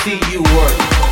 see 0.00 0.20
you 0.30 0.42
work. 0.42 1.11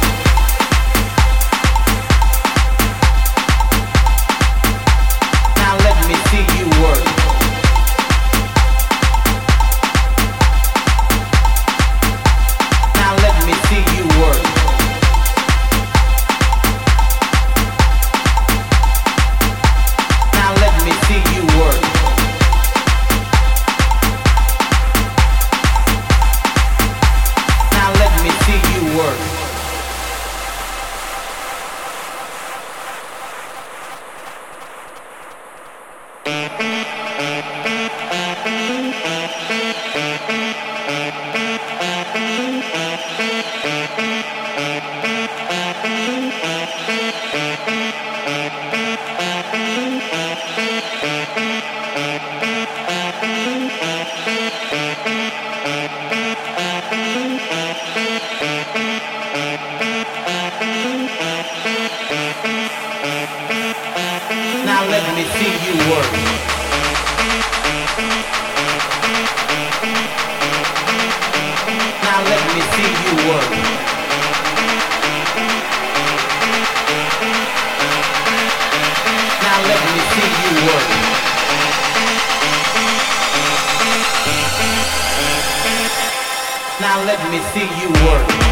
Now 64.81 64.89
let 64.89 65.15
me 65.15 65.25
see 65.25 65.53
you 65.67 65.75
work. 65.91 66.11
Now 72.03 72.21
let 72.25 72.43
me 72.55 72.61
see 72.73 72.89
you 73.05 73.13
work. 73.29 73.51
Now 79.45 79.59
let 79.69 79.81
me 79.93 80.01
see 80.13 80.31
you 80.41 80.53
work. 80.65 80.87
Now 86.81 86.97
let 87.05 87.21
me 87.31 87.39
see 87.53 87.69
you 87.83 87.91
work. 88.07 88.50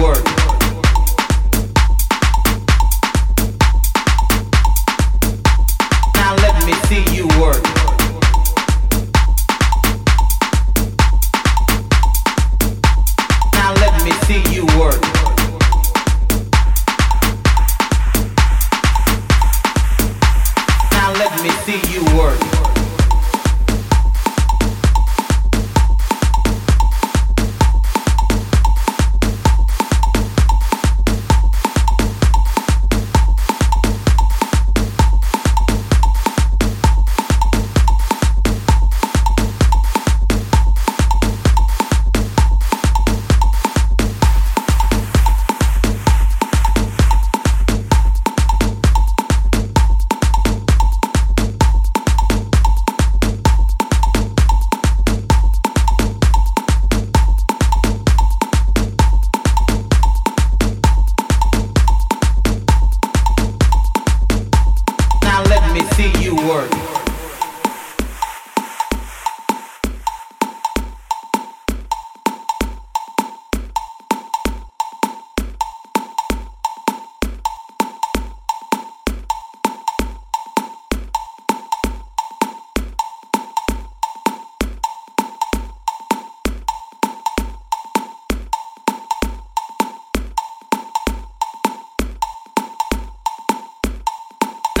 work. 0.00 0.35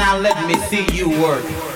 Now 0.06 0.18
let 0.18 0.46
me 0.46 0.54
see 0.68 0.86
you 0.94 1.10
work. 1.20 1.75